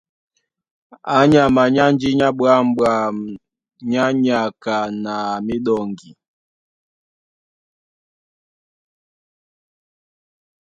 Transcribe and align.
Á 1.15 1.17
nyama 1.31 1.63
é 1.67 1.73
ánjí 1.85 2.09
ɓwǎm̀ɓwam 2.37 3.15
nyá 3.89 4.05
nyaka 4.23 4.77
na 5.03 5.15
míɗɔŋgi. 5.45 6.11